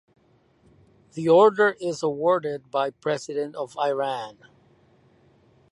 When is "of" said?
3.55-3.77